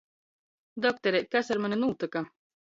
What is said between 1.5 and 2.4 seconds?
ar mani nūtyka?